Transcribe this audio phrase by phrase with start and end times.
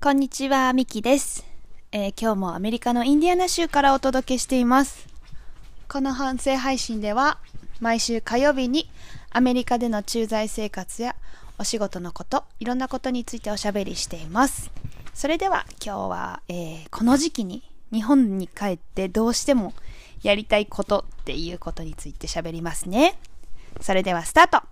[0.00, 1.46] こんにちは、ミキです、
[1.92, 5.06] えー今日もアメリカのインディアナ州からお届けしています。
[5.88, 7.38] この反省配信では、
[7.78, 8.90] 毎週火曜日に
[9.30, 11.14] アメリカでの駐在生活や
[11.56, 14.72] お仕事のこと、いろんなことについておしゃべりしています。
[15.14, 17.62] それでは今日は、えーこの時期に
[17.92, 19.72] 日本に帰ってどうしても
[20.24, 23.20] やりたいことっていうことについて喋りますね。
[23.80, 24.62] それではスタート